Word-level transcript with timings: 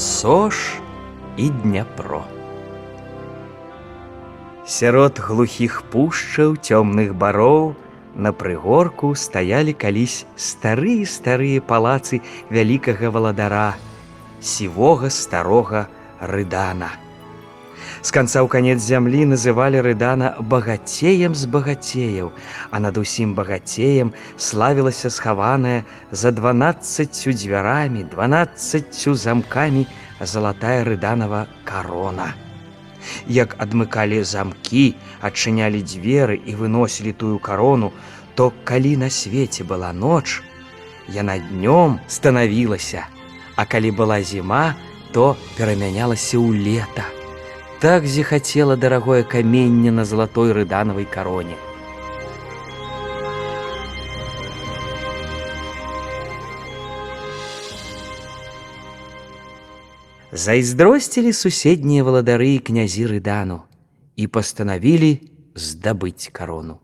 Сош 0.00 0.80
і 1.36 1.50
Дняпро. 1.50 2.22
Сярод 4.64 5.20
глухіх 5.20 5.82
пушчаў 5.92 6.54
цёмных 6.56 7.12
бароў 7.12 7.74
на 8.16 8.32
прыгорку 8.32 9.12
стаялі 9.12 9.76
калісь 9.76 10.24
старыя 10.40 11.04
старыя 11.04 11.60
палацы 11.60 12.22
вялікага 12.48 13.12
валадара, 13.12 13.76
сівога 14.40 15.12
старога 15.12 15.84
рыдана. 16.16 16.96
З 18.02 18.10
канца 18.16 18.40
ў 18.40 18.48
канец 18.48 18.80
зямлі 18.80 19.28
называлі 19.28 19.84
рыдана 19.84 20.32
багацеем 20.40 21.34
з 21.36 21.44
багацеяў, 21.44 22.32
а 22.72 22.80
над 22.80 22.96
усім 22.96 23.34
багацеем 23.36 24.14
славілася 24.40 25.12
схаваная 25.12 25.84
за 26.08 26.32
дванаццаццю 26.32 27.36
дзвярамі, 27.36 28.08
дванаццаццю 28.08 29.12
замкамі 29.12 29.84
залатая 30.16 30.80
рыданова 30.88 31.44
карона. 31.68 32.32
Як 33.28 33.60
адмыкалі 33.60 34.24
замкі, 34.24 34.96
адчынялі 35.20 35.84
дзверы 35.84 36.40
і 36.40 36.56
выносілі 36.56 37.12
тую 37.12 37.36
карону, 37.36 37.92
то 38.32 38.48
калі 38.64 38.96
на 38.96 39.12
свеце 39.12 39.68
была 39.68 39.92
ноч, 39.92 40.40
яна 41.12 41.36
днём 41.36 42.00
станавілася, 42.08 43.04
а 43.60 43.68
калі 43.68 43.92
была 43.92 44.24
зіма, 44.24 44.72
то 45.12 45.36
перамянялася 45.60 46.40
ў 46.40 46.48
лета. 46.56 47.19
Так 47.79 48.07
зіхацела 48.07 48.75
дарагое 48.75 49.23
каменне 49.23 49.91
на 49.91 50.05
залатой 50.05 50.51
рыданавай 50.53 51.05
кароне. 51.05 51.55
Зайздросцілі 60.31 61.31
суседнія 61.33 62.03
валадары 62.03 62.55
і 62.55 62.59
князі 62.59 63.05
рыдану 63.07 63.63
і 64.19 64.27
пастанавілі 64.27 65.11
здабыць 65.55 66.27
карону. 66.31 66.79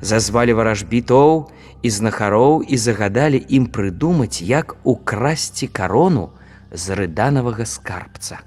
Зазвалі 0.00 0.52
варажбітоў 0.54 1.50
і 1.82 1.90
знахароў 1.90 2.62
і 2.62 2.76
загадалі 2.76 3.42
ім 3.48 3.66
прыдумаць, 3.66 4.42
як 4.42 4.76
украсці 4.84 5.66
карону 5.66 6.30
з 6.72 6.94
рыданавага 6.94 7.66
скарбца. 7.66 8.38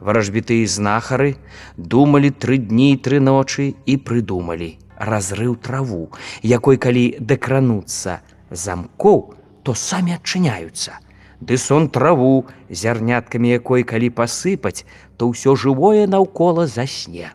Варажбітыя 0.00 0.66
знахары 0.66 1.36
думалі 1.76 2.30
тры 2.32 2.56
дні 2.56 2.92
і 2.92 3.00
тры 3.00 3.20
ночы 3.20 3.74
і 3.86 3.96
прыдумалі 3.96 4.76
разрыў 5.00 5.56
траву, 5.56 6.12
якой 6.42 6.76
калі 6.76 7.16
дакрануцца 7.20 8.20
замкоў, 8.50 9.34
то 9.64 9.74
самі 9.74 10.16
адчыняюцца. 10.20 11.00
Ды 11.40 11.56
сон 11.56 11.88
траву, 11.88 12.44
зярняткамі 12.68 13.48
якой 13.48 13.82
калі 13.88 14.12
пасыпаць, 14.12 14.84
то 15.16 15.32
ўсё 15.32 15.56
жывое 15.56 16.04
наўкола 16.04 16.68
засне. 16.68 17.32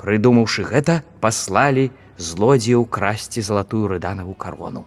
Прыдумаўшы 0.00 0.64
гэта, 0.64 1.04
паслалі 1.20 1.92
злодзеяў 2.18 2.86
красці 2.86 3.40
залатую 3.42 3.88
рыданаву 3.88 4.34
карону. 4.34 4.84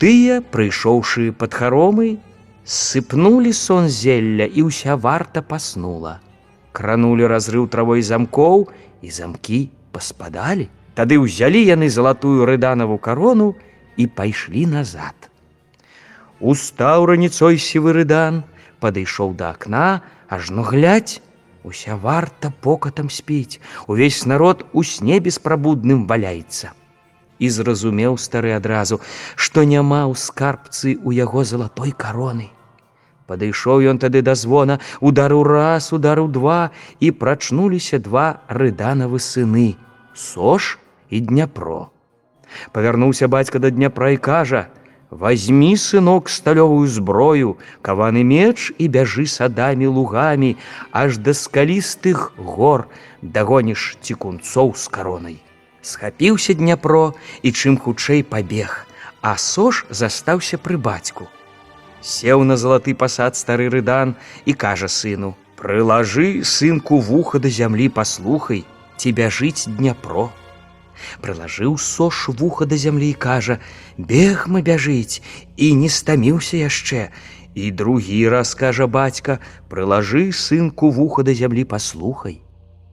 Тыя, 0.00 0.40
прыйшоўшы 0.40 1.32
пад 1.36 1.54
харомы, 1.54 2.18
сыпнулі 2.64 3.52
сон 3.52 3.88
зелля 3.92 4.46
і 4.48 4.68
ўся 4.70 4.96
варта 4.96 5.42
паснула. 5.44 6.20
Кранулі 6.72 7.28
разрыў 7.28 7.68
травой 7.68 8.00
замкоў 8.00 8.70
і 9.02 9.08
замкі 9.10 9.68
паспадалі. 9.92 10.70
Тады 10.94 11.20
ўзялі 11.20 11.60
яны 11.60 11.88
залатую 11.92 12.48
рыданаву 12.48 12.96
карону 12.98 13.54
і 13.96 14.06
пайшлі 14.06 14.66
назад. 14.66 15.28
Устаў 16.40 17.04
раніцой 17.10 17.60
сівы 17.60 17.92
рыдан, 17.92 18.44
падышоў 18.80 19.36
да 19.36 19.52
акна, 19.52 20.00
ажно 20.28 20.64
глядь, 20.64 21.20
Уся 21.62 21.96
варта 21.96 22.52
покатам 22.60 23.10
спіць, 23.10 23.60
увесь 23.86 24.24
народ 24.26 24.64
у 24.72 24.82
сне 24.82 25.20
беспрабудным 25.20 26.06
валяецца. 26.08 26.72
І 27.40 27.48
зразумеў 27.48 28.16
стары 28.16 28.56
адразу, 28.56 29.00
што 29.36 29.64
няма 29.64 30.08
ў 30.08 30.16
скарбцы 30.16 30.96
ў 30.96 31.20
яго 31.20 31.44
залатой 31.44 31.92
кароны. 31.92 32.48
Падышоў 33.28 33.84
ён 33.92 34.00
тады 34.00 34.24
да 34.24 34.34
звона, 34.34 34.80
удару 35.00 35.44
раз, 35.44 35.92
удару 35.92 36.26
два 36.28 36.72
і 36.98 37.12
прачнуліся 37.12 38.00
два 38.00 38.40
рыданавы 38.48 39.20
сыны, 39.20 39.76
Сош 40.16 40.78
і 41.08 41.20
Дняпро. 41.20 41.92
Павярнуўся 42.72 43.28
бацька 43.28 43.60
да 43.60 43.70
Дняпра 43.70 44.10
і 44.10 44.16
кажа: 44.16 44.66
«Вазьмі 45.10 45.74
сынок 45.74 46.30
сталёвую 46.30 46.86
зброю, 46.86 47.58
каваны 47.82 48.22
меч 48.22 48.70
і 48.78 48.86
бяжы 48.86 49.26
садамі 49.26 49.90
лугамі, 49.90 50.54
аж 50.94 51.18
да 51.18 51.34
скалістых 51.34 52.30
гор 52.38 52.86
дагоніш 53.18 53.98
цікунцоў 53.98 54.78
з 54.78 54.86
каронай. 54.86 55.36
Схапіўся 55.82 56.54
Дняпро 56.54 57.18
і 57.42 57.50
чым 57.50 57.74
хутчэй 57.74 58.22
пабег, 58.22 58.86
а 59.20 59.34
сош 59.34 59.82
застаўся 59.90 60.62
пры 60.62 60.78
бацьку. 60.78 61.26
Сеў 62.00 62.46
на 62.46 62.54
залаты 62.54 62.94
пасад 62.94 63.34
стары 63.34 63.66
рыдан 63.66 64.14
і 64.46 64.54
кажа 64.54 64.86
сыну: 64.86 65.34
«Прылажы 65.58 66.44
сынку 66.46 67.02
вуха 67.02 67.42
да 67.42 67.50
зямлі 67.50 67.90
паслухай, 67.90 68.62
ці 68.96 69.10
бяжыць 69.10 69.66
Дняпро. 69.66 70.30
Прылажыў 71.20 71.78
сош 71.78 72.28
вуха 72.28 72.66
да 72.66 72.76
зямлі 72.76 73.10
і 73.10 73.18
кажа: 73.18 73.58
«Бег 73.98 74.46
мы 74.48 74.62
бяжыць 74.62 75.22
і 75.56 75.74
не 75.74 75.88
стаміўся 75.88 76.56
яшчэ. 76.56 77.10
І 77.54 77.70
другі 77.70 78.28
раз 78.28 78.54
кажа 78.54 78.86
бацька, 78.86 79.40
прылажы 79.68 80.30
сынку 80.32 80.90
вуха 80.90 81.22
да 81.22 81.34
зямлі 81.34 81.64
паслухай. 81.64 82.42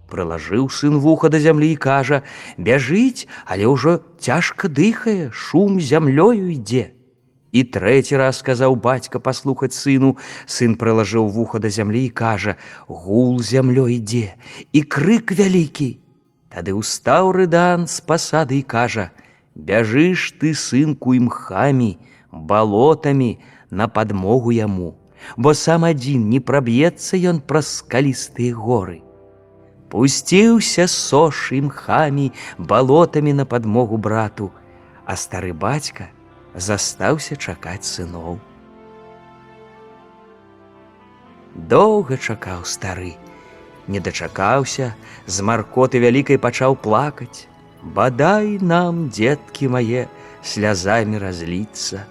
Прылажыў 0.08 0.72
сын 0.72 0.98
вуха 1.04 1.30
да 1.30 1.40
зямлі 1.40 1.72
і 1.72 1.76
кажа: 1.76 2.24
«Бяжыць, 2.58 3.28
але 3.46 3.68
ўжо 3.68 4.00
цяжка 4.20 4.72
дыхае, 4.72 5.30
шум 5.36 5.80
зямлёю 5.84 6.48
ідзе. 6.56 6.96
І 7.52 7.64
трэці 7.64 8.16
раз 8.16 8.40
сказаў 8.40 8.76
бацька 8.80 9.20
паслухаць 9.20 9.76
сыну, 9.76 10.16
сын 10.48 10.80
прылажыў 10.80 11.28
вуха 11.28 11.60
да 11.60 11.70
зямлі 11.70 12.08
і 12.08 12.10
кажа: 12.10 12.56
«Гул 12.88 13.44
зямлё 13.44 13.92
ідзе 13.92 14.40
і 14.72 14.82
крык 14.82 15.36
вялікі, 15.36 16.00
Тады 16.58 16.74
ўстаў 16.74 17.28
рыдан 17.38 17.84
з 17.86 18.02
пасады 18.02 18.56
і 18.58 18.64
кажа: 18.66 19.04
«Бяжыш 19.70 20.22
ты 20.42 20.58
сынку 20.58 21.14
імхамі, 21.14 21.90
балотамі 22.34 23.28
на 23.70 23.86
падмогу 23.98 24.50
яму, 24.58 24.88
бо 25.38 25.54
сам 25.54 25.86
адзін 25.86 26.24
не 26.32 26.40
праб'ецца 26.48 27.20
ён 27.32 27.44
праз 27.52 27.70
скалістыя 27.82 28.58
горы. 28.58 28.98
Пусціўся 29.94 30.88
сош 30.90 31.54
імхамі, 31.60 32.34
балотамі 32.58 33.38
на 33.38 33.46
падмогу 33.46 34.02
брату, 34.10 34.50
а 35.06 35.14
стары 35.14 35.54
бацька 35.54 36.10
застаўся 36.58 37.38
чакаць 37.38 37.86
сыноў. 37.86 38.42
Доўга 41.54 42.18
чакаў 42.18 42.66
стары, 42.66 43.14
не 43.88 44.00
дачакаўся, 44.00 44.94
з 45.26 45.42
маркоты 45.42 46.00
вялікай 46.04 46.38
пачаў 46.38 46.76
плакаць. 46.76 47.48
Бадай 47.84 48.58
нам, 48.62 49.08
дзеткі 49.10 49.72
мае, 49.72 50.08
слязамі 50.44 51.20
разліцца. 51.24 52.04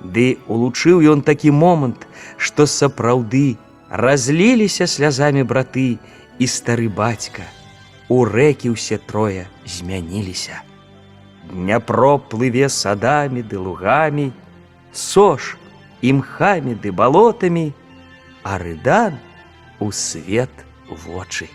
Ды 0.00 0.40
улучыў 0.48 1.04
ён 1.12 1.22
такі 1.22 1.52
момант, 1.52 2.06
што 2.36 2.66
сапраўды 2.66 3.56
разліліся 3.90 4.86
слязамі 4.86 5.44
браты 5.44 5.98
і 6.38 6.46
стары 6.46 6.88
бацька. 6.88 7.44
У 8.08 8.24
рэкі 8.24 8.74
ўсе 8.74 8.98
трое 8.98 9.46
змяніліся. 9.64 10.62
Дняпро 11.50 12.18
плыве 12.18 12.68
садамі 12.68 13.42
ды 13.42 13.58
лугамі, 13.58 14.30
Сош 14.92 15.56
імхамі 16.02 16.74
ды 16.74 16.90
балотамі, 16.90 17.70
а 18.42 18.58
рыдан 18.58 19.18
у 19.78 19.92
свет, 19.92 20.50
вочы. 20.89 21.49